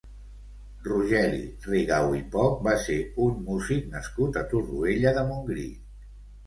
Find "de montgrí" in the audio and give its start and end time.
5.21-5.71